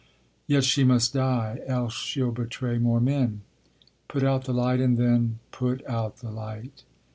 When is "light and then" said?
4.51-5.37